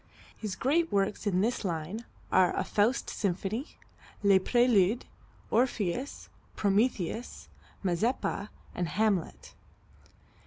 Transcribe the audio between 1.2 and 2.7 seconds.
in this line are a